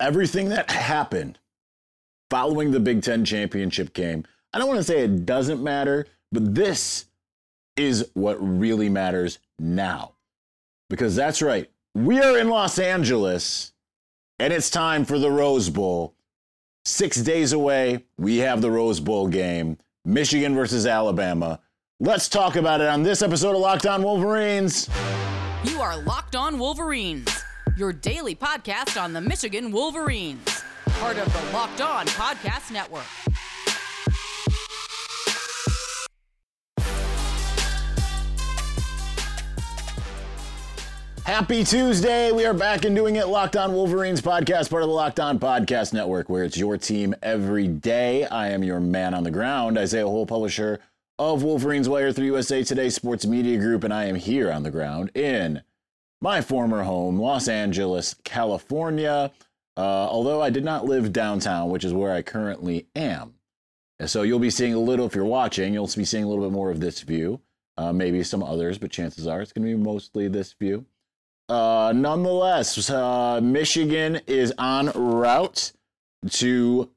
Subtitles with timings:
[0.00, 1.38] everything that happened
[2.30, 6.54] following the Big Ten championship game, I don't want to say it doesn't matter, but
[6.54, 7.06] this
[7.76, 10.12] is what really matters now.
[10.90, 13.72] Because that's right, we are in Los Angeles
[14.38, 16.14] and it's time for the Rose Bowl.
[16.84, 21.60] Six days away, we have the Rose Bowl game Michigan versus Alabama.
[22.00, 24.88] Let's talk about it on this episode of Locked On Wolverines.
[25.64, 27.43] You are Locked On Wolverines,
[27.76, 33.04] your daily podcast on the Michigan Wolverines, part of the Locked On Podcast Network.
[41.24, 42.30] Happy Tuesday.
[42.30, 43.26] We are back and doing it.
[43.26, 47.14] Locked On Wolverines podcast, part of the Locked On Podcast Network, where it's your team
[47.22, 48.24] every day.
[48.26, 50.78] I am your man on the ground, Isaiah Hole, publisher
[51.18, 54.70] of Wolverines Wire 3 USA Today Sports Media Group, and I am here on the
[54.70, 55.62] ground in
[56.24, 59.30] my former home, Los Angeles, California.
[59.76, 63.34] Uh, although I did not live downtown, which is where I currently am.
[63.98, 66.42] And so you'll be seeing a little, if you're watching, you'll be seeing a little
[66.42, 67.42] bit more of this view,
[67.76, 70.86] uh, maybe some others, but chances are it's going to be mostly this view.
[71.50, 75.72] Uh, nonetheless, uh, Michigan is en route
[76.30, 76.90] to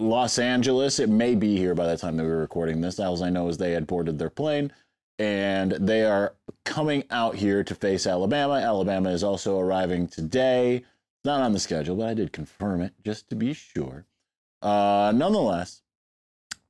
[0.00, 0.98] Los Angeles.
[0.98, 2.98] It may be here by the time that we're recording this.
[2.98, 4.72] All I know is they had boarded their plane
[5.18, 6.34] and they are
[6.64, 8.54] coming out here to face Alabama.
[8.54, 10.84] Alabama is also arriving today.
[11.24, 14.04] Not on the schedule, but I did confirm it just to be sure.
[14.60, 15.82] Uh, nonetheless,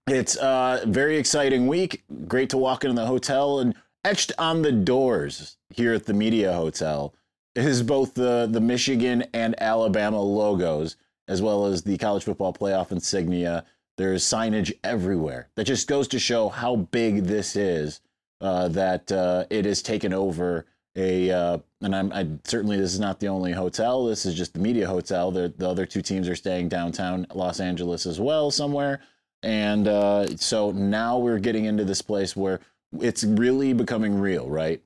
[0.07, 2.05] it's a very exciting week.
[2.29, 6.53] Great to walk into the hotel and etched on the doors here at the Media
[6.53, 7.15] Hotel
[7.55, 12.93] is both the, the Michigan and Alabama logos, as well as the college football playoff
[12.93, 13.65] insignia.
[13.97, 15.49] There's signage everywhere.
[15.55, 18.01] That just goes to show how big this is.
[18.45, 23.01] Uh, that uh, it has taken over a, uh, and I'm I, certainly this is
[23.01, 24.05] not the only hotel.
[24.05, 25.31] This is just the media hotel.
[25.31, 29.01] The, the other two teams are staying downtown Los Angeles as well, somewhere.
[29.43, 32.61] And uh, so now we're getting into this place where
[33.01, 34.83] it's really becoming real, right?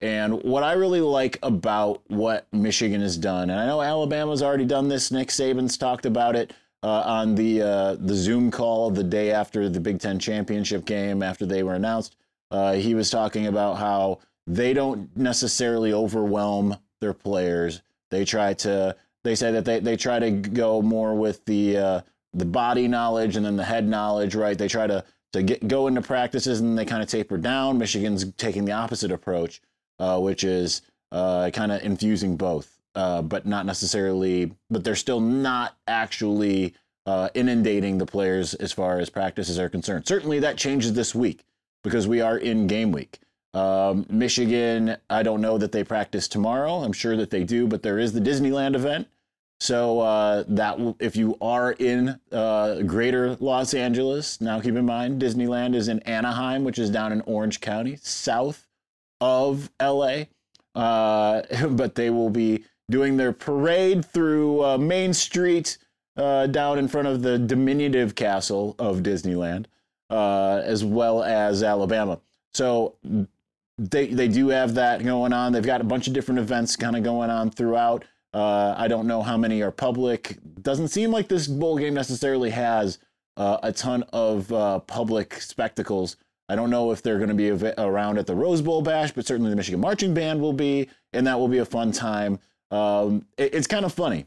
[0.00, 4.64] And what I really like about what Michigan has done, and I know Alabama's already
[4.64, 5.12] done this.
[5.12, 9.68] Nick Saban's talked about it uh, on the uh, the Zoom call the day after
[9.68, 12.16] the Big Ten championship game, after they were announced.
[12.52, 17.80] Uh, he was talking about how they don't necessarily overwhelm their players.
[18.10, 18.94] They try to.
[19.24, 22.00] They say that they, they try to go more with the uh,
[22.34, 24.58] the body knowledge and then the head knowledge, right?
[24.58, 25.02] They try to
[25.32, 27.78] to get go into practices and they kind of taper down.
[27.78, 29.62] Michigan's taking the opposite approach,
[29.98, 34.52] uh, which is uh, kind of infusing both, uh, but not necessarily.
[34.68, 36.74] But they're still not actually
[37.06, 40.06] uh, inundating the players as far as practices are concerned.
[40.06, 41.44] Certainly, that changes this week
[41.82, 43.18] because we are in game week.
[43.54, 46.82] Um, Michigan, I don't know that they practice tomorrow.
[46.82, 49.08] I'm sure that they do, but there is the Disneyland event.
[49.60, 55.22] So uh, that if you are in uh, greater Los Angeles, now keep in mind
[55.22, 58.66] Disneyland is in Anaheim, which is down in Orange County, south
[59.20, 60.24] of LA.
[60.74, 65.78] Uh, but they will be doing their parade through uh, Main Street
[66.16, 69.66] uh, down in front of the diminutive castle of Disneyland,
[70.12, 72.20] uh, as well as Alabama.
[72.52, 72.96] So
[73.78, 75.52] they they do have that going on.
[75.52, 78.04] They've got a bunch of different events kind of going on throughout.
[78.34, 80.38] Uh, I don't know how many are public.
[80.60, 82.98] Doesn't seem like this bowl game necessarily has
[83.36, 86.16] uh, a ton of uh, public spectacles.
[86.48, 89.26] I don't know if they're going to be around at the Rose Bowl bash, but
[89.26, 92.38] certainly the Michigan Marching Band will be, and that will be a fun time.
[92.70, 94.26] Um, it, it's kind of funny.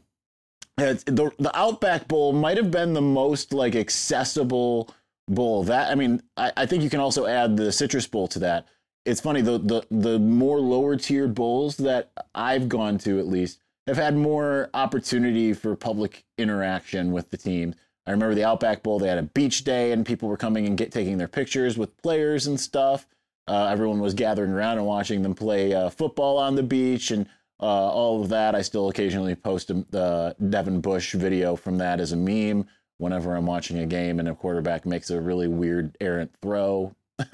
[0.78, 4.90] It's, the the Outback Bowl might have been the most like accessible
[5.28, 5.64] bowl.
[5.64, 8.66] That I mean, I, I think you can also add the Citrus Bowl to that.
[9.04, 13.60] It's funny the the the more lower tiered bowls that I've gone to at least
[13.86, 17.74] have had more opportunity for public interaction with the team.
[18.06, 20.78] I remember the Outback Bowl; they had a beach day, and people were coming and
[20.78, 23.06] get taking their pictures with players and stuff.
[23.48, 27.28] Uh, everyone was gathering around and watching them play uh, football on the beach and
[27.60, 28.56] uh, all of that.
[28.56, 32.66] I still occasionally post the Devin Bush video from that as a meme
[32.98, 36.94] whenever I'm watching a game and a quarterback makes a really weird errant throw.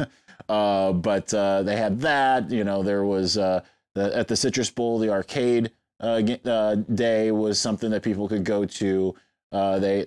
[0.48, 2.50] Uh, but uh, they had that.
[2.50, 3.62] You know, there was uh,
[3.94, 5.70] the, at the Citrus Bowl the arcade
[6.00, 9.14] uh, uh, day was something that people could go to.
[9.50, 10.06] Uh, they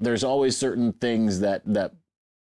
[0.00, 1.94] there's always certain things that that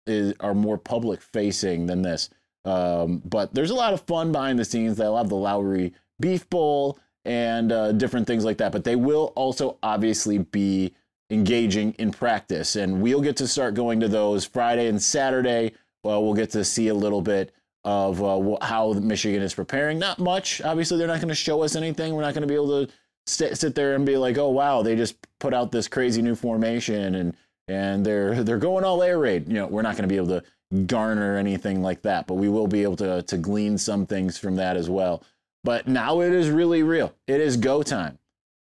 [0.07, 2.31] is, are more public facing than this.
[2.65, 4.97] Um, but there's a lot of fun behind the scenes.
[4.97, 8.73] They'll have the Lawry's Beef Bowl and different things like that.
[8.73, 10.95] But they will also obviously be
[11.35, 15.75] engaging in practice, and we'll get to start going to those Friday and Saturday.
[16.03, 17.53] Well, we'll get to see a little bit
[17.85, 19.99] of uh, how Michigan is preparing.
[19.99, 20.63] Not much.
[20.63, 22.15] Obviously, they're not going to show us anything.
[22.15, 22.93] We're not going to be able to
[23.27, 26.35] sit, sit there and be like, oh wow, they just put out this crazy new
[26.35, 29.49] formation and and they're they're going all air raid.
[29.49, 30.43] You know, we're not going to be able to
[30.87, 34.57] garner anything like that, but we will be able to to glean some things from
[34.57, 35.23] that as well.
[35.63, 37.15] But now it is really real.
[37.27, 38.19] It is go time.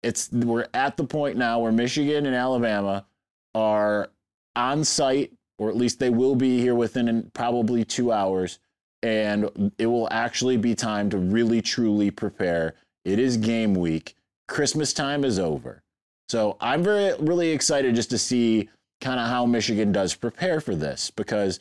[0.03, 3.07] It's we're at the point now where Michigan and Alabama
[3.55, 4.11] are
[4.57, 8.59] on site, or at least they will be here within probably two hours,
[9.03, 12.75] and it will actually be time to really truly prepare.
[13.05, 14.17] It is game week.
[14.49, 15.83] Christmas time is over.
[16.29, 18.69] So I'm very really excited just to see
[19.01, 21.61] kind of how Michigan does prepare for this because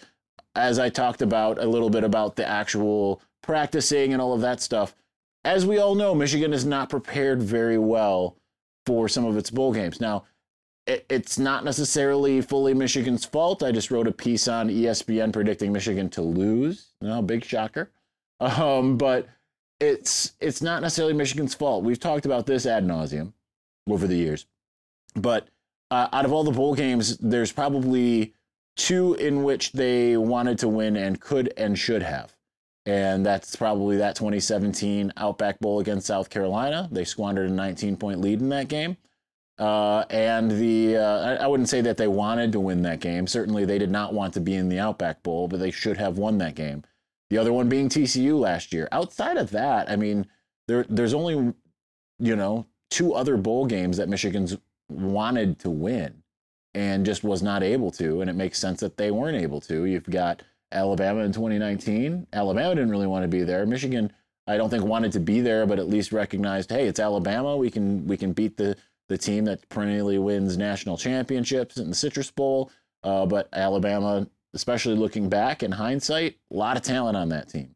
[0.55, 4.61] as I talked about a little bit about the actual practicing and all of that
[4.61, 4.95] stuff,
[5.43, 8.37] as we all know, Michigan is not prepared very well
[8.85, 9.99] for some of its bowl games.
[9.99, 10.25] Now,
[10.87, 13.63] it, it's not necessarily fully Michigan's fault.
[13.63, 16.89] I just wrote a piece on ESPN predicting Michigan to lose.
[17.01, 17.91] No, big shocker.
[18.39, 19.27] Um, but
[19.79, 21.83] it's it's not necessarily Michigan's fault.
[21.83, 23.33] We've talked about this ad nauseum
[23.89, 24.45] over the years,
[25.15, 25.47] but
[25.91, 28.33] uh, out of all the bowl games, there's probably
[28.75, 32.35] two in which they wanted to win and could and should have.
[32.85, 36.89] And that's probably that 2017 Outback Bowl against South Carolina.
[36.91, 38.97] They squandered a 19 point lead in that game.
[39.59, 43.27] Uh, and the uh, I, I wouldn't say that they wanted to win that game.
[43.27, 46.17] Certainly, they did not want to be in the Outback Bowl, but they should have
[46.17, 46.83] won that game.
[47.29, 48.87] The other one being TCU last year.
[48.91, 50.25] Outside of that, I mean,
[50.67, 51.53] there there's only
[52.17, 54.57] you know two other bowl games that Michigan's
[54.89, 56.23] wanted to win
[56.73, 58.21] and just was not able to.
[58.21, 59.85] And it makes sense that they weren't able to.
[59.85, 62.27] You've got Alabama in 2019.
[62.33, 63.65] Alabama didn't really want to be there.
[63.65, 64.11] Michigan,
[64.47, 67.55] I don't think wanted to be there, but at least recognized, hey, it's Alabama.
[67.57, 68.75] We can we can beat the
[69.09, 72.71] the team that perennially wins national championships in the Citrus Bowl.
[73.03, 77.75] Uh, but Alabama, especially looking back in hindsight, a lot of talent on that team.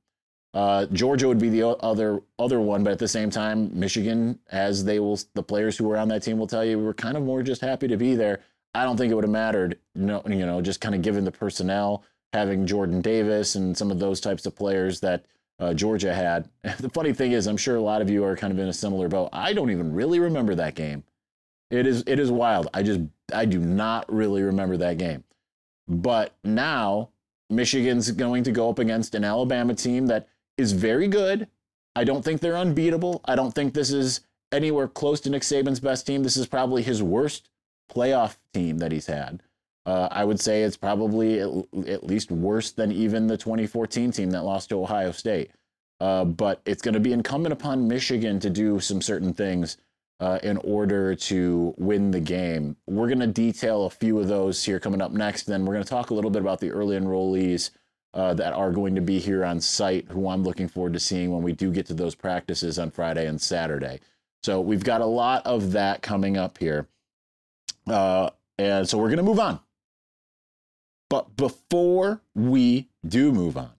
[0.53, 4.85] Uh, Georgia would be the other other one, but at the same time, Michigan, as
[4.85, 7.17] they will, the players who were on that team will tell you, we were kind
[7.17, 8.39] of more just happy to be there.
[8.73, 11.31] I don't think it would have mattered, know, you know, just kind of given the
[11.31, 12.03] personnel,
[12.35, 15.25] having Jordan Davis and some of those types of players that
[15.59, 16.49] uh, Georgia had.
[16.79, 18.73] the funny thing is, I'm sure a lot of you are kind of in a
[18.73, 19.29] similar boat.
[19.31, 21.03] I don't even really remember that game.
[21.71, 22.67] It is it is wild.
[22.73, 23.01] I just
[23.33, 25.23] I do not really remember that game.
[25.87, 27.09] But now
[27.49, 30.27] Michigan's going to go up against an Alabama team that
[30.57, 31.47] is very good.
[31.95, 33.21] I don't think they're unbeatable.
[33.25, 34.21] I don't think this is
[34.51, 36.23] anywhere close to Nick Saban's best team.
[36.23, 37.49] This is probably his worst
[37.91, 39.41] playoff team that he's had.
[39.85, 41.49] Uh, I would say it's probably at,
[41.87, 45.51] at, least worse than even the 2014 team that lost to Ohio State.
[45.99, 49.77] Uh, but it's going to be incumbent upon Michigan to do some certain things
[50.19, 52.75] uh, in order to win the game.
[52.87, 55.43] We're going to detail a few of those here coming up next.
[55.43, 57.69] Then we're going to talk a little bit about the early enrollees
[58.13, 61.31] uh, that are going to be here on site, who I'm looking forward to seeing
[61.31, 63.99] when we do get to those practices on Friday and Saturday.
[64.43, 66.87] So we've got a lot of that coming up here.
[67.87, 69.59] Uh, and so we're going to move on.
[71.09, 73.71] But before we do move on,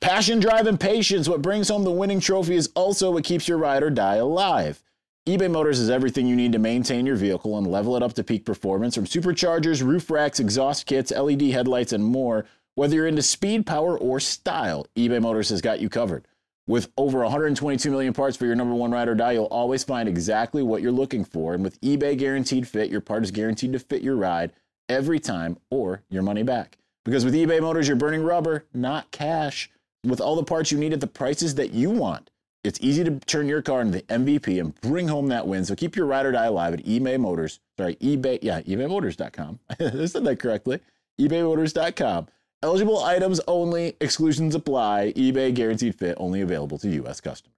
[0.00, 3.58] passion, drive, and patience, what brings home the winning trophy is also what keeps your
[3.58, 4.82] ride or die alive.
[5.28, 8.24] eBay Motors is everything you need to maintain your vehicle and level it up to
[8.24, 12.46] peak performance from superchargers, roof racks, exhaust kits, LED headlights, and more.
[12.74, 16.26] Whether you're into speed, power, or style, eBay Motors has got you covered.
[16.66, 20.08] With over 122 million parts for your number one ride or die, you'll always find
[20.08, 21.52] exactly what you're looking for.
[21.52, 24.52] And with eBay Guaranteed Fit, your part is guaranteed to fit your ride
[24.88, 26.78] every time or your money back.
[27.04, 29.70] Because with eBay Motors, you're burning rubber, not cash.
[30.04, 32.30] With all the parts you need at the prices that you want,
[32.62, 35.64] it's easy to turn your car into the MVP and bring home that win.
[35.64, 37.60] So keep your ride or die alive at eBay Motors.
[37.78, 39.60] Sorry, eBay, yeah, ebaymotors.com.
[39.80, 40.80] I said that correctly.
[41.20, 42.28] ebaymotors.com.
[42.62, 45.12] Eligible items only, exclusions apply.
[45.16, 47.20] eBay guaranteed fit only available to U.S.
[47.20, 47.53] customers.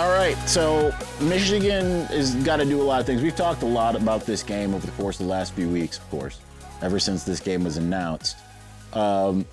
[0.00, 3.20] All right, so Michigan has got to do a lot of things.
[3.20, 5.98] We've talked a lot about this game over the course of the last few weeks,
[5.98, 6.40] of course,
[6.80, 8.38] ever since this game was announced.
[8.94, 9.44] Um,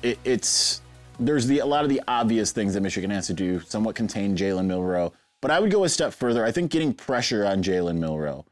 [0.00, 0.80] it, it's
[1.18, 4.36] there's the a lot of the obvious things that Michigan has to do, somewhat contain
[4.36, 5.12] Jalen Milroe,
[5.42, 6.44] but I would go a step further.
[6.44, 8.44] I think getting pressure on Jalen Milroe,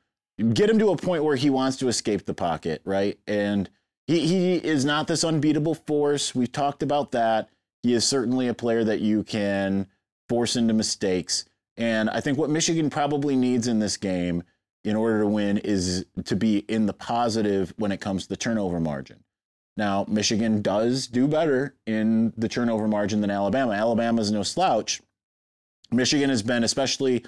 [0.55, 3.17] get him to a point where he wants to escape the pocket, right?
[3.29, 3.71] And
[4.09, 6.35] he he is not this unbeatable force.
[6.35, 7.49] We've talked about that.
[7.85, 9.87] He is certainly a player that you can
[10.33, 11.45] force into mistakes.
[11.77, 14.45] And I think what Michigan probably needs in this game
[14.83, 18.37] in order to win is to be in the positive when it comes to the
[18.39, 19.23] turnover margin.
[19.77, 23.73] Now, Michigan does do better in the turnover margin than Alabama.
[23.73, 25.03] Alabama is no slouch.
[25.91, 27.27] Michigan has been, especially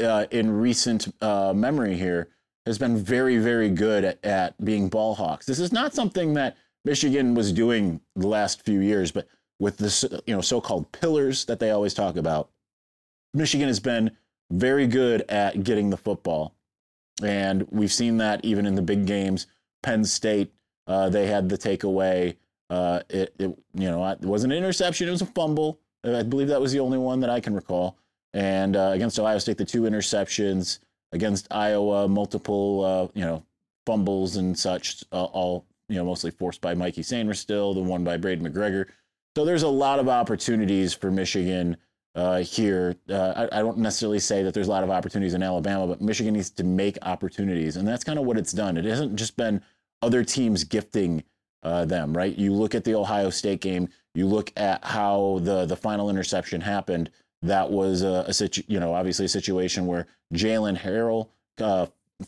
[0.00, 2.28] uh, in recent uh, memory here,
[2.66, 5.44] has been very, very good at, at being ball hawks.
[5.44, 9.26] This is not something that Michigan was doing the last few years, but
[9.58, 12.50] with this, you know, so-called pillars that they always talk about,
[13.32, 14.10] Michigan has been
[14.50, 16.54] very good at getting the football,
[17.22, 19.46] and we've seen that even in the big games.
[19.82, 20.52] Penn State,
[20.86, 22.36] uh, they had the takeaway.
[22.70, 25.80] Uh, it, it, you know, it wasn't an interception; it was a fumble.
[26.04, 27.98] I believe that was the only one that I can recall.
[28.32, 30.80] And uh, against Ohio State, the two interceptions.
[31.12, 33.44] Against Iowa, multiple, uh, you know,
[33.86, 38.16] fumbles and such, uh, all you know, mostly forced by Mikey Sainristil, the one by
[38.16, 38.86] Braiden McGregor.
[39.36, 41.76] So there's a lot of opportunities for Michigan
[42.14, 42.94] uh, here.
[43.10, 46.00] Uh, I, I, don't necessarily say that there's a lot of opportunities in Alabama, but
[46.00, 48.76] Michigan needs to make opportunities, and that's kind of what it's done.
[48.76, 49.60] It hasn't just been
[50.02, 51.24] other teams gifting
[51.64, 52.36] uh, them, right?
[52.38, 53.88] You look at the Ohio State game.
[54.14, 57.10] You look at how the the final interception happened.
[57.42, 61.86] That was a, a situ, you know, obviously a situation where Jaylen Harrell uh,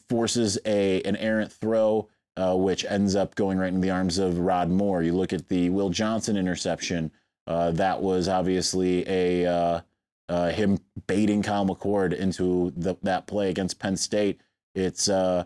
[0.09, 4.39] forces a an errant throw, uh, which ends up going right in the arms of
[4.39, 5.03] Rod Moore.
[5.03, 7.11] You look at the Will Johnson interception.
[7.47, 9.81] Uh, that was obviously a uh,
[10.29, 14.41] uh, him baiting Kyle McCord into the, that play against Penn State.
[14.75, 15.45] It's uh,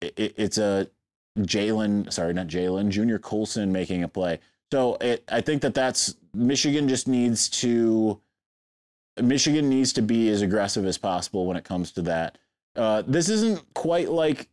[0.00, 0.88] it, it's a
[1.38, 4.40] Jalen, sorry, not Jalen, Junior Colson making a play.
[4.72, 8.20] So it, I think that that's Michigan just needs to
[9.20, 12.38] Michigan needs to be as aggressive as possible when it comes to that.
[12.74, 14.48] Uh, this isn't quite like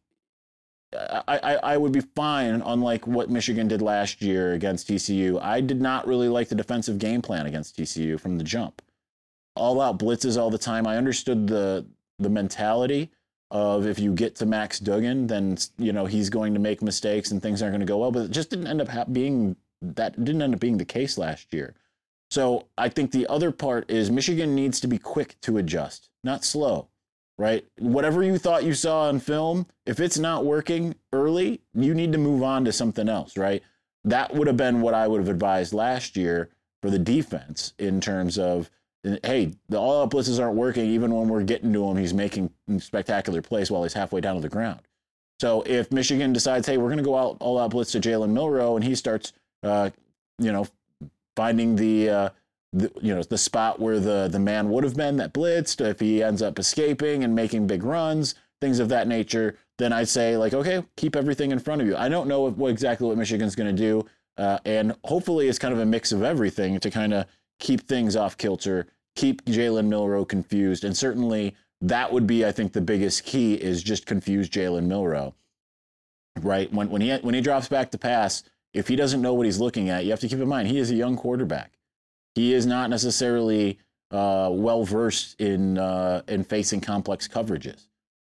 [0.92, 5.40] I, I, would be fine, unlike what Michigan did last year against TCU.
[5.42, 8.82] I did not really like the defensive game plan against TCU from the jump.
[9.56, 10.88] All out blitzes all the time.
[10.88, 11.86] I understood the
[12.18, 13.12] the mentality
[13.52, 17.32] of if you get to Max Duggan, then you know he's going to make mistakes
[17.32, 18.12] and things aren't going to go well.
[18.12, 21.54] But it just didn't end up being that didn't end up being the case last
[21.54, 21.76] year.
[22.32, 26.46] So I think the other part is Michigan needs to be quick to adjust, not
[26.46, 26.90] slow,
[27.40, 27.66] right?
[27.80, 32.18] Whatever you thought you saw on film, if it's not working early, you need to
[32.18, 33.64] move on to something else, right?
[34.04, 36.50] That would have been what I would have advised last year
[36.82, 38.70] for the defense in terms of,
[39.24, 40.86] hey, the all out blitzes aren't working.
[40.86, 44.42] Even when we're getting to him, he's making spectacular plays while he's halfway down to
[44.42, 44.82] the ground.
[45.40, 48.32] So if Michigan decides, hey, we're going to go out all out blitz to Jalen
[48.32, 49.32] Milroe, and he starts,
[49.64, 49.92] uh,
[50.40, 50.68] you know,
[51.38, 52.30] finding the, uh,
[52.74, 56.00] the, you know the spot where the the man would have been that blitzed if
[56.00, 60.38] he ends up escaping and making big runs things of that nature then i'd say
[60.38, 61.96] like okay keep everything in front of you.
[61.96, 64.06] I don't know what, exactly what michigan's going to do
[64.38, 67.26] uh, and hopefully it's kind of a mix of everything to kind of
[67.60, 72.74] keep things off kilter keep jalen milroe confused and certainly that would be i think
[72.74, 75.34] the biggest key is just confuse jalen milroe
[76.44, 76.72] right?
[76.74, 79.60] When, when he when he drops back to pass if he doesn't know what he's
[79.60, 81.79] looking at, you have to keep in mind he is a young quarterback.
[82.40, 83.80] He is not necessarily
[84.12, 87.88] uh, well versed in uh, in facing complex coverages.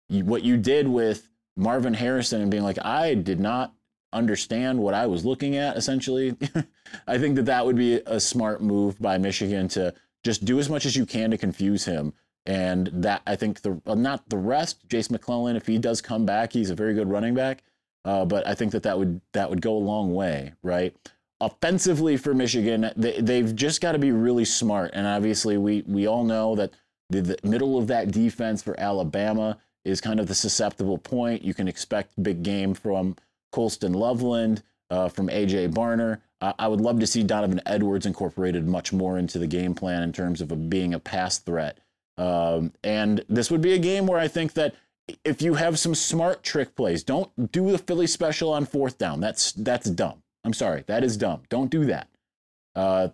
[0.10, 3.76] What you did with Marvin Harrison and being like, I did not
[4.12, 5.78] understand what I was looking at.
[5.78, 6.36] Essentially,
[7.08, 10.72] I think that that would be a smart move by Michigan to just do as
[10.72, 12.14] much as you can to confuse him.
[12.48, 16.52] And that I think the not the rest, Jase McClellan, if he does come back,
[16.52, 17.64] he's a very good running back.
[18.04, 20.96] Uh, but I think that that would that would go a long way, right?
[21.42, 26.06] Offensively for Michigan, they, they've just got to be really smart, and obviously we we
[26.06, 26.72] all know that
[27.10, 31.42] the, the middle of that defense for Alabama is kind of the susceptible point.
[31.42, 33.16] You can expect big game from
[33.52, 36.20] Colston Loveland, uh, from AJ Barner.
[36.42, 40.04] Uh, I would love to see Donovan Edwards incorporated much more into the game plan
[40.04, 41.80] in terms of a, being a pass threat.
[42.18, 44.76] Um, and this would be a game where I think that
[45.24, 49.20] if you have some smart trick plays, don't do the Philly special on fourth down.
[49.20, 50.22] That's that's dumb.
[50.44, 51.44] I'm sorry, that is dumb.
[51.50, 52.08] Don't do that.
[52.76, 53.10] Uh,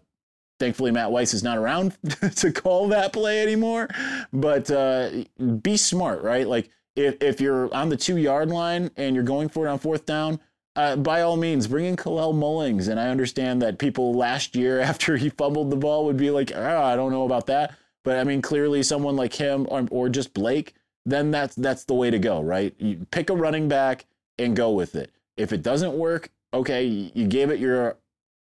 [0.59, 1.97] thankfully, Matt Weiss is not around
[2.35, 3.89] to call that play anymore.
[4.31, 5.23] But uh,
[5.61, 6.47] be smart, right?
[6.47, 9.79] Like if if you're on the two yard line and you're going for it on
[9.79, 10.39] fourth down.
[10.77, 12.89] Uh, by all means, bring in Kalel Mullings.
[12.89, 16.51] And I understand that people last year, after he fumbled the ball, would be like,
[16.53, 17.75] oh, I don't know about that.
[18.03, 20.73] But I mean, clearly, someone like him or, or just Blake,
[21.05, 22.73] then that's that's the way to go, right?
[22.77, 24.05] You pick a running back
[24.37, 25.11] and go with it.
[25.37, 27.97] If it doesn't work, okay, you gave it your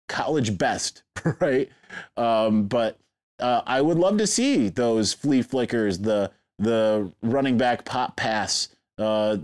[0.09, 1.03] college best,
[1.41, 1.71] right?
[2.17, 2.99] Um, but
[3.39, 8.69] uh, I would love to see those flea flickers, the the running back pop pass,
[8.99, 9.39] uh,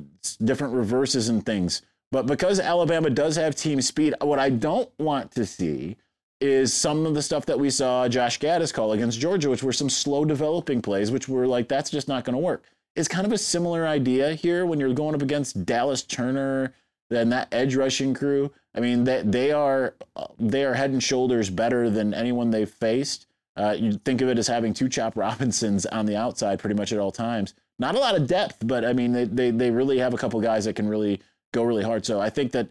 [0.44, 1.80] different reverses and things.
[2.12, 5.96] But because Alabama does have team speed, what I don't want to see
[6.40, 9.72] is some of the stuff that we saw Josh Gattis call against Georgia, which were
[9.72, 13.26] some slow developing plays, which were like, that's just not going to work It's kind
[13.26, 16.75] of a similar idea here when you're going up against Dallas Turner
[17.10, 19.94] And that edge rushing crew, I mean, they, they are
[20.38, 23.26] they are head and shoulders better than anyone they've faced.
[23.56, 26.92] Uh, you think of it as having two Chop Robinsons on the outside pretty much
[26.92, 27.54] at all times.
[27.78, 30.40] Not a lot of depth, but I mean, they, they, they really have a couple
[30.40, 31.20] guys that can really
[31.52, 32.04] go really hard.
[32.04, 32.68] So I think that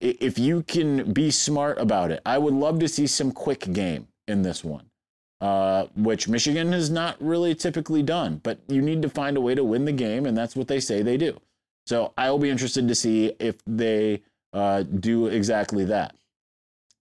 [0.00, 4.08] if you can be smart about it, I would love to see some quick game
[4.26, 4.90] in this one,
[5.40, 8.40] uh, which Michigan has not really typically done.
[8.42, 10.80] But you need to find a way to win the game, and that's what they
[10.80, 11.40] say they do.
[11.88, 14.20] So I will be interested to see if they
[14.52, 16.14] uh, do exactly that.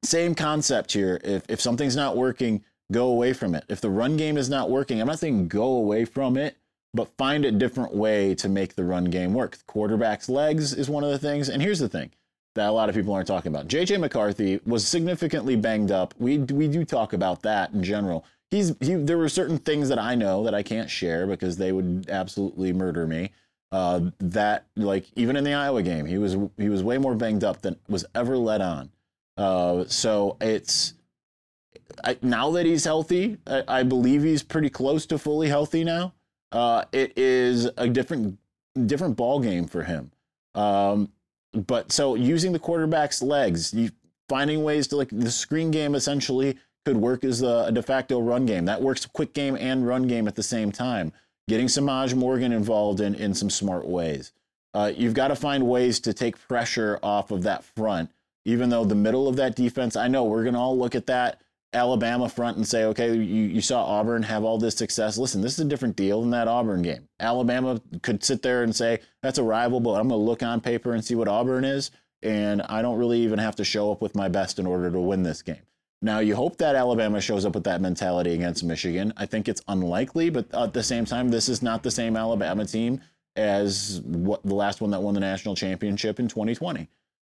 [0.01, 1.19] Same concept here.
[1.25, 2.63] If, if something's not working,
[2.93, 3.65] go away from it.
[3.67, 6.55] If the run game is not working, I'm not saying go away from it,
[6.93, 9.57] but find a different way to make the run game work.
[9.57, 11.49] The quarterback's legs is one of the things.
[11.49, 12.11] And here's the thing
[12.55, 13.67] that a lot of people aren't talking about.
[13.67, 16.13] JJ McCarthy was significantly banged up.
[16.17, 18.23] We we do talk about that in general.
[18.51, 21.73] He's he, there were certain things that I know that I can't share because they
[21.73, 23.31] would absolutely murder me.
[23.71, 27.43] Uh, that like even in the Iowa game, he was he was way more banged
[27.43, 28.89] up than was ever let on.
[29.35, 30.93] Uh, so it's
[32.03, 36.13] I, now that he's healthy, I, I, believe he's pretty close to fully healthy now.
[36.51, 38.37] Uh, it is a different
[38.85, 40.11] different ball game for him.
[40.55, 41.11] Um,
[41.53, 43.91] but so using the quarterback's legs, you
[44.29, 48.19] finding ways to like the screen game essentially could work as a, a de facto
[48.19, 48.65] run game.
[48.65, 51.11] That works quick game and run game at the same time.
[51.47, 54.33] Getting Semaj Morgan involved in in some smart ways.
[54.73, 58.11] Uh, you've got to find ways to take pressure off of that front,
[58.45, 59.95] even though the middle of that defense.
[59.95, 61.41] I know we're gonna all look at that
[61.73, 65.17] Alabama front and say, okay, you, you saw Auburn have all this success.
[65.17, 67.07] Listen, this is a different deal than that Auburn game.
[67.19, 70.61] Alabama could sit there and say, that's a rival, but I'm going to look on
[70.61, 71.91] paper and see what Auburn is.
[72.23, 74.99] And I don't really even have to show up with my best in order to
[74.99, 75.61] win this game.
[76.01, 79.13] Now, you hope that Alabama shows up with that mentality against Michigan.
[79.17, 82.65] I think it's unlikely, but at the same time, this is not the same Alabama
[82.65, 83.01] team
[83.35, 86.87] as what the last one that won the national championship in 2020.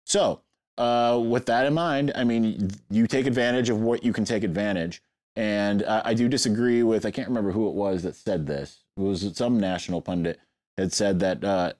[0.05, 0.41] So,
[0.77, 4.43] uh, with that in mind, I mean, you take advantage of what you can take
[4.43, 5.01] advantage.
[5.35, 8.83] And I, I do disagree with, I can't remember who it was that said this.
[8.97, 10.39] It was some national pundit
[10.77, 11.73] had said that uh,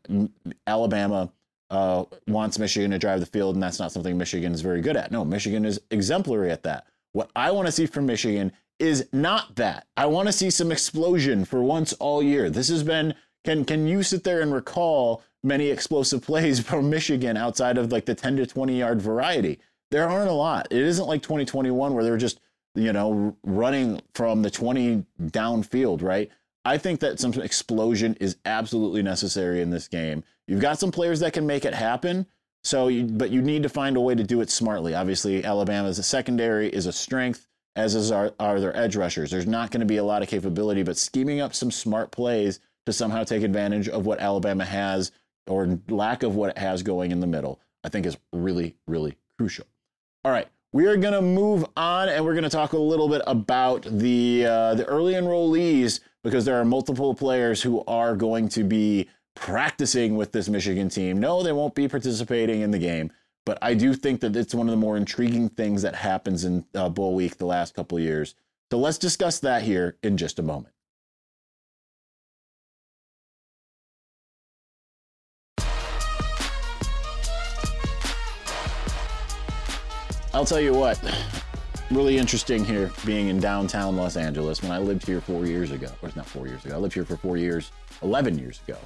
[0.67, 1.31] Alabama
[1.75, 4.95] uh, wants Michigan to drive the field, and that's not something Michigan is very good
[4.95, 5.11] at.
[5.11, 6.87] No, Michigan is exemplary at that.
[7.11, 9.87] What I want to see from Michigan is not that.
[9.95, 12.49] I want to see some explosion for once all year.
[12.49, 13.15] This has been.
[13.43, 18.05] Can can you sit there and recall many explosive plays from Michigan outside of like
[18.05, 19.59] the 10 to 20 yard variety.
[19.91, 20.67] There aren't a lot.
[20.71, 22.41] It isn't like 2021 where they're just,
[22.73, 26.29] you know, running from the 20 downfield, right?
[26.65, 30.23] I think that some explosion is absolutely necessary in this game.
[30.47, 32.27] You've got some players that can make it happen.
[32.63, 34.95] So, you, but you need to find a way to do it smartly.
[34.95, 39.29] Obviously, Alabama's a secondary is a strength, as is our, are their edge rushers.
[39.29, 42.59] There's not going to be a lot of capability, but scheming up some smart plays
[42.85, 45.11] to somehow take advantage of what Alabama has
[45.47, 49.15] or lack of what it has going in the middle, I think is really, really
[49.37, 49.67] crucial.
[50.23, 53.07] All right, we are going to move on and we're going to talk a little
[53.07, 58.49] bit about the uh, the early enrollees because there are multiple players who are going
[58.49, 61.19] to be practicing with this Michigan team.
[61.19, 63.11] No, they won't be participating in the game,
[63.45, 66.65] but I do think that it's one of the more intriguing things that happens in
[66.73, 68.35] uh, Bowl Week the last couple years.
[68.71, 70.73] So let's discuss that here in just a moment.
[80.33, 80.99] I'll tell you what,
[81.91, 84.61] really interesting here being in downtown Los Angeles.
[84.61, 86.93] When I lived here four years ago, or it's not four years ago, I lived
[86.93, 87.71] here for four years,
[88.01, 88.77] 11 years ago.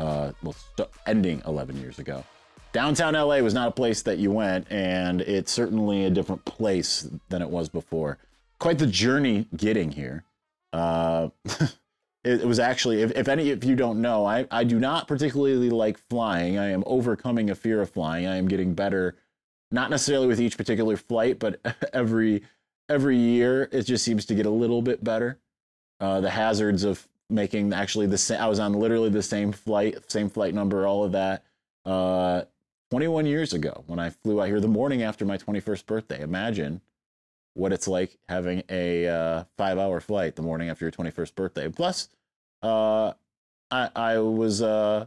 [0.00, 0.54] Uh, well,
[1.06, 2.24] ending 11 years ago.
[2.72, 7.08] Downtown LA was not a place that you went, and it's certainly a different place
[7.28, 8.18] than it was before.
[8.58, 10.24] Quite the journey getting here.
[10.72, 14.78] Uh, it, it, was actually, if, if any of you don't know, I, I do
[14.78, 16.58] not particularly like flying.
[16.58, 18.26] I am overcoming a fear of flying.
[18.26, 19.16] I am getting better
[19.70, 21.60] not necessarily with each particular flight, but
[21.92, 22.42] every
[22.88, 25.38] every year it just seems to get a little bit better.
[26.00, 28.40] Uh, the hazards of making actually the same.
[28.40, 31.44] I was on literally the same flight, same flight number, all of that.
[31.84, 32.42] Uh,
[32.90, 36.22] 21 years ago when I flew out here the morning after my 21st birthday.
[36.22, 36.80] Imagine
[37.54, 41.68] what it's like having a uh, five hour flight the morning after your 21st birthday.
[41.68, 42.08] Plus,
[42.62, 43.12] uh,
[43.70, 45.06] I, I was uh,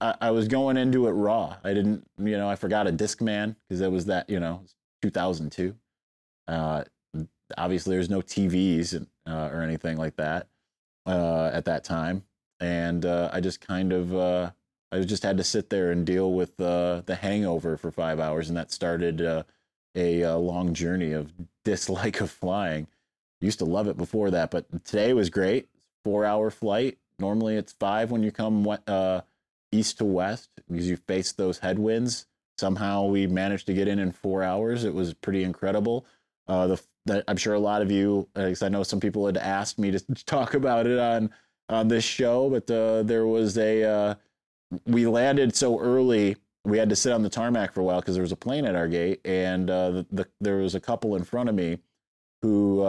[0.00, 1.56] I, I was going into it raw.
[1.62, 4.62] I didn't, you know, I forgot a Discman because it was that, you know,
[5.02, 5.74] 2002.
[6.48, 6.84] Uh,
[7.58, 10.48] obviously, there's no TVs uh, or anything like that
[11.06, 12.24] uh, at that time,
[12.60, 14.50] and uh, I just kind of, uh,
[14.92, 18.48] I just had to sit there and deal with uh, the hangover for five hours,
[18.48, 19.44] and that started a,
[19.94, 21.32] a long journey of
[21.64, 22.86] dislike of flying.
[23.40, 25.68] Used to love it before that, but today was great.
[26.04, 26.98] Four hour flight.
[27.18, 28.66] Normally, it's five when you come
[29.72, 32.26] east to west because you face those headwinds.
[32.56, 34.84] Somehow we managed to get in in four hours.
[34.84, 36.06] It was pretty incredible.
[36.46, 36.76] Uh,
[37.06, 39.90] the I'm sure a lot of you, because I know some people had asked me
[39.90, 41.30] to talk about it on
[41.68, 44.14] on this show, but uh, there was a uh,
[44.86, 48.14] we landed so early we had to sit on the tarmac for a while because
[48.14, 51.14] there was a plane at our gate, and uh, the, the, there was a couple
[51.14, 51.78] in front of me
[52.40, 52.82] who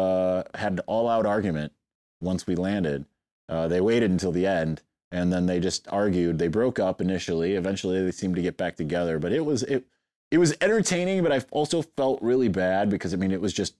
[0.53, 1.73] had an all-out argument
[2.21, 3.05] once we landed.
[3.49, 6.39] They waited until the end, and then they just argued.
[6.39, 7.55] They broke up initially.
[7.55, 9.19] Eventually, they seemed to get back together.
[9.19, 9.85] But it was it
[10.31, 13.75] it was entertaining, but I also felt really bad because I mean it was just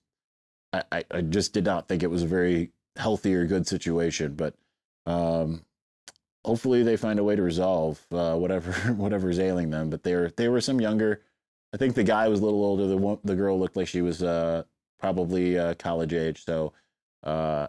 [0.72, 4.34] I, I just did not think it was a very healthy or good situation.
[4.34, 4.54] But
[5.06, 5.64] um,
[6.44, 9.90] hopefully they find a way to resolve uh, whatever whatever's ailing them.
[9.90, 11.22] But they were they were some younger.
[11.74, 12.86] I think the guy was a little older.
[12.86, 14.64] The the girl looked like she was uh,
[15.00, 16.44] probably uh, college age.
[16.44, 16.72] So
[17.22, 17.68] uh,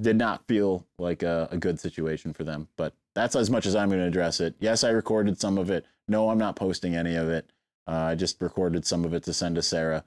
[0.00, 2.66] did not feel like a, a, good situation for them.
[2.76, 4.56] But that's as much as I'm going to address it.
[4.58, 5.86] Yes, I recorded some of it.
[6.08, 7.48] No, I'm not posting any of it.
[7.88, 10.04] Uh, I just recorded some of it to send to Sarah.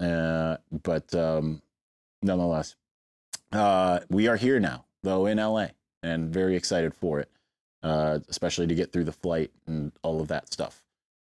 [0.00, 1.62] Uh, but um,
[2.22, 2.76] nonetheless,
[3.52, 5.68] uh, we are here now, though in LA,
[6.02, 7.30] and very excited for it,
[7.82, 10.82] uh, especially to get through the flight and all of that stuff.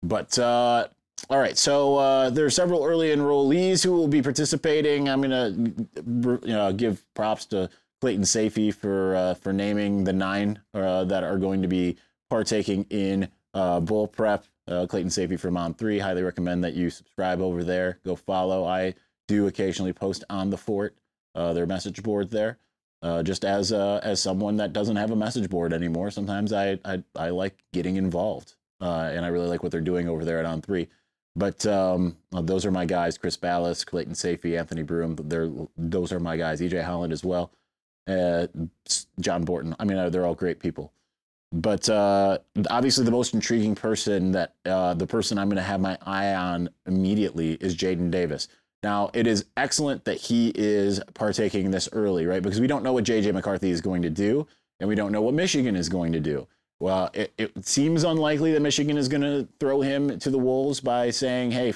[0.03, 0.87] But uh,
[1.29, 5.09] all right, so uh, there are several early enrollees who will be participating.
[5.09, 5.73] I'm to
[6.05, 7.69] you know, give props to
[8.01, 11.97] Clayton Sayfie for for naming the nine that are going to be
[12.29, 14.45] partaking in bull prep.
[14.67, 15.99] Clayton Sayfie from On Three.
[15.99, 17.99] Highly recommend that you subscribe over there.
[18.05, 18.65] Go follow.
[18.65, 18.95] I
[19.27, 20.95] do occasionally post on the fort,
[21.35, 22.57] uh, their message board there.
[23.03, 26.79] Uh, just as uh, as someone that doesn't have a message board anymore, sometimes I
[26.83, 30.39] I, I like getting involved, uh, and I really like what they're doing over there
[30.39, 30.87] at On Three.
[31.35, 35.15] But um, those are my guys: Chris Balas, Clayton Sayfie, Anthony Broome.
[35.15, 36.59] They're those are my guys.
[36.59, 37.51] EJ Holland as well,
[38.07, 38.47] uh,
[39.19, 39.75] John Borton.
[39.79, 40.91] I mean, they're all great people.
[41.51, 45.97] But uh, obviously, the most intriguing person that the person I'm going to have my
[46.05, 48.47] eye on immediately is Jadyn Davis.
[48.83, 52.43] Now, it is excellent that he is partaking this early, right?
[52.43, 54.47] Because we don't know what JJ McCarthy is going to do,
[54.79, 56.47] and we don't know what Michigan is going to do.
[56.79, 60.79] Well, it, it seems unlikely that Michigan is going to throw him to the wolves
[60.79, 61.73] by saying, "Hey,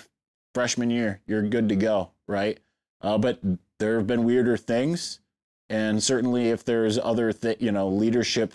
[0.53, 2.59] freshman year, you're good to go," right?
[3.01, 3.39] Uh, but
[3.79, 5.19] there have been weirder things,
[5.69, 8.53] and certainly if there's other, th- you know, leadership,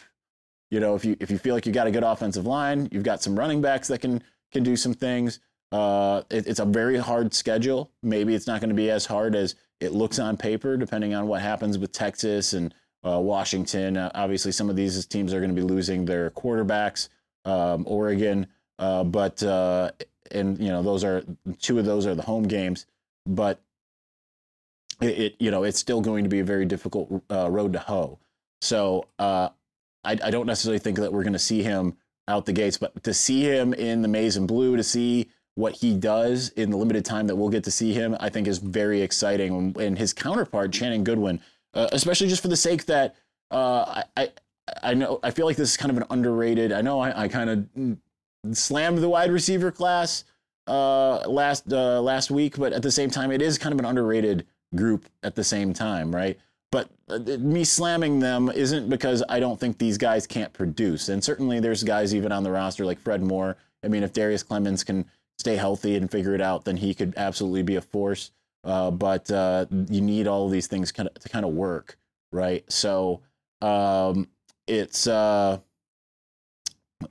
[0.70, 3.04] you know, if you if you feel like you got a good offensive line, you've
[3.04, 5.40] got some running backs that can can do some things.
[5.72, 7.90] Uh, it, it's a very hard schedule.
[8.02, 11.26] Maybe it's not going to be as hard as it looks on paper, depending on
[11.26, 12.74] what happens with Texas and
[13.04, 13.96] uh, Washington.
[13.96, 17.08] Uh, obviously, some of these teams are going to be losing their quarterbacks.
[17.44, 18.48] Um, Oregon,
[18.80, 19.92] uh, but uh,
[20.32, 21.22] and you know those are
[21.60, 22.86] two of those are the home games,
[23.24, 23.60] but
[25.00, 27.78] it, it you know it's still going to be a very difficult uh, road to
[27.78, 28.18] hoe.
[28.62, 29.06] So
[30.06, 31.96] I, I don't necessarily think that we're going to see him
[32.28, 35.74] out the gates, but to see him in the maize and blue, to see what
[35.74, 38.58] he does in the limited time that we'll get to see him, I think is
[38.58, 39.74] very exciting.
[39.78, 41.40] And his counterpart, Channing Goodwin,
[41.74, 43.16] uh, especially just for the sake that
[43.50, 44.30] uh, I,
[44.82, 46.72] I know I feel like this is kind of an underrated.
[46.72, 50.24] I know I, I kind of slammed the wide receiver class
[50.66, 53.84] uh, last uh, last week, but at the same time, it is kind of an
[53.84, 56.38] underrated group at the same time, right?
[56.76, 61.08] But uh, me slamming them isn't because I don't think these guys can't produce.
[61.08, 63.56] And certainly, there's guys even on the roster like Fred Moore.
[63.82, 65.06] I mean, if Darrius Clemons can
[65.38, 68.30] stay healthy and figure it out, then he could absolutely be a force.
[68.62, 71.96] Uh, but uh, you need all these things kind of, to kind of work,
[72.30, 72.70] right?
[72.70, 73.22] So
[73.62, 74.28] um,
[74.66, 75.60] it's uh,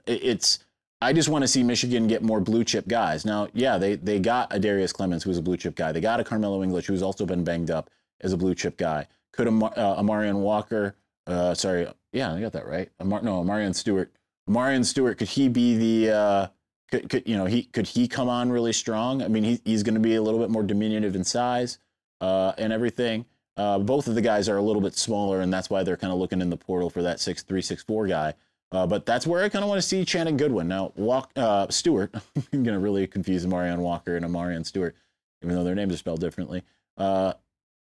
[0.05, 0.59] it's
[1.01, 3.25] I just want to see Michigan get more blue chip guys.
[3.25, 5.91] Now, yeah, they they got a Darrius Clemons who's a blue chip guy.
[5.91, 7.89] They got a Karmello English who's also been banged up
[8.21, 9.07] as a blue chip guy.
[9.35, 10.95] Could Amar- uh, Amorion Walker,
[11.27, 12.89] uh, sorry, yeah, I got that right.
[12.99, 14.11] Amar- no, Amarian Stewart.
[14.49, 16.47] Amarian Stewart, could he be the uh,
[16.91, 19.21] could, could you know he could he come on really strong?
[19.21, 21.79] I mean, he, he's going to be a little bit more diminutive in size
[22.21, 23.25] uh, and everything.
[23.57, 26.13] Uh, both of the guys are a little bit smaller, and that's why they're kind
[26.13, 28.33] of looking in the portal for that six three six four guy.
[28.71, 30.91] Uh, but that's where I kind of want to see Channing Goodwin now.
[30.95, 32.13] Walk uh, Stewart.
[32.53, 34.95] I'm going to really confuse Marion Walker and Amarian Stewart,
[35.43, 36.63] even though their names are spelled differently.
[36.97, 37.33] Uh,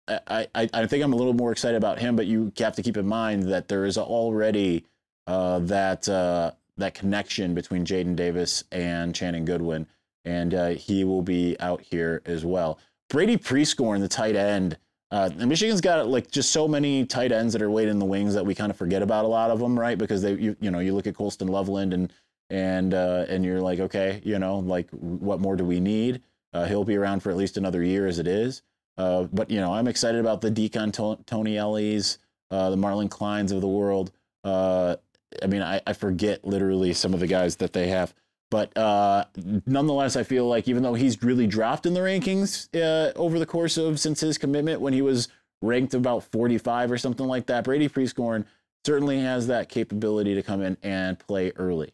[0.08, 2.82] I, I, I think I'm a little more excited about him, but you have to
[2.82, 4.84] keep in mind that there is already
[5.26, 9.86] uh, that uh, that connection between Jadyn Davis and Channing Goodwin,
[10.24, 12.78] and uh, he will be out here as well.
[13.10, 14.78] Brady Prieskorn, the tight end.
[15.10, 18.34] Uh, Michigan's got like just so many tight ends that are waiting in the wings
[18.34, 19.96] that we kind of forget about a lot of them, right?
[19.96, 22.12] Because they, you, you know, you look at Colston Loveland and
[22.50, 26.22] and uh, and you're like, okay, you know, like what more do we need?
[26.52, 28.62] Uh, he'll be around for at least another year as it is.
[28.98, 30.92] Uh, but you know, I'm excited about the Deakon
[31.24, 32.18] Tonielli,
[32.50, 34.10] uh, the Marlin Kleins of the world.
[34.42, 34.96] Uh,
[35.42, 38.12] I mean, I, I forget literally some of the guys that they have.
[38.50, 39.26] But uh,
[39.66, 43.46] nonetheless, I feel like even though he's really dropped in the rankings uh, over the
[43.46, 45.28] course of since his commitment, when he was
[45.62, 48.46] ranked about 45 or something like that, Brady Prieskorn
[48.84, 51.92] certainly has that capability to come in and play early.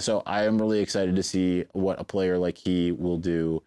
[0.00, 3.62] So I am really excited to see what a player like he will do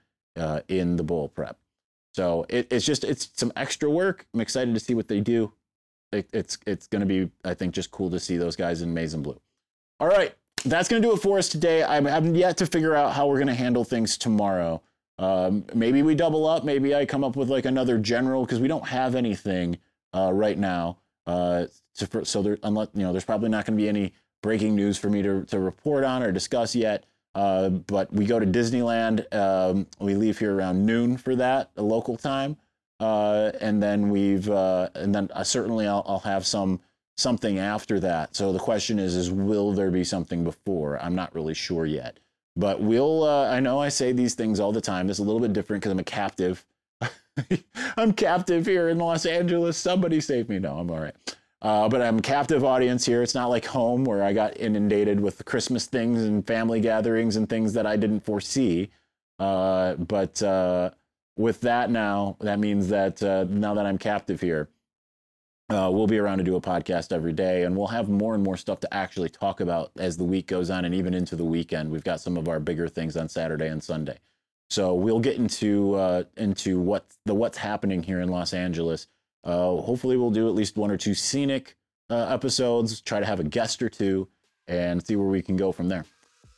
[0.68, 1.58] in the bowl prep.
[2.14, 4.26] So it, it's just it's some extra work.
[4.34, 5.54] I'm excited to see what they do.
[6.12, 8.94] It, it's it's going to be I think just cool to see those guys in
[8.94, 9.40] maize and blue.
[10.00, 10.34] All right,
[10.66, 11.84] that's going to do it for us today.
[11.84, 14.82] I haven't yet to figure out how we're going to handle things tomorrow.
[15.18, 16.64] Um, maybe we double up.
[16.64, 19.78] Maybe I come up with like another general because we don't have anything
[20.16, 20.98] uh, right now.
[21.28, 21.66] Uh,
[21.98, 24.98] to, so there, unless you know, there's probably not going to be any breaking news
[24.98, 27.04] for me to to report on or discuss yet.
[27.40, 29.34] Uh, but we go to Disneyland.
[29.34, 32.58] Um, we leave here around noon for that, local time,
[33.00, 36.82] uh, and then we've uh, and then uh, certainly I'll, I'll have some
[37.16, 38.36] something after that.
[38.36, 41.02] So the question is, is will there be something before?
[41.02, 42.20] I'm not really sure yet.
[42.58, 45.10] But we'll, uh, I know I say these things all the time.
[45.10, 46.66] Is a little bit different because I'm a captive.
[47.96, 49.78] I'm captive here in Los Angeles.
[49.78, 50.60] Somebody save me.
[50.60, 51.16] No, I'm all right.
[51.62, 53.22] Uh, but I'm a captive audience here.
[53.22, 57.36] It's not like home where I got inundated with the Christmas things and family gatherings
[57.36, 58.92] and things that I didn't foresee.
[59.40, 60.92] Uh, but uh,
[61.38, 64.70] with that now, that means that uh, now that I'm captive here,
[65.70, 68.44] uh, we'll be around to do a podcast every day, and we'll have more and
[68.44, 71.46] more stuff to actually talk about as the week goes on, and even into the
[71.46, 71.92] weekend.
[71.92, 74.18] We've got some of our bigger things on Saturday and Sunday,
[74.72, 79.08] so we'll get into uh, into what the what's happening here in Los Angeles.
[79.44, 81.76] Uh, hopefully, we'll do at least one or two scenic
[82.10, 83.02] uh, episodes.
[83.02, 84.28] Try to have a guest or two,
[84.68, 86.06] and see where we can go from there.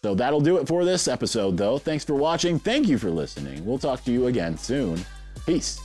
[0.03, 1.77] So that'll do it for this episode, though.
[1.77, 2.57] Thanks for watching.
[2.57, 3.63] Thank you for listening.
[3.65, 4.99] We'll talk to you again soon.
[5.45, 5.79] Peace.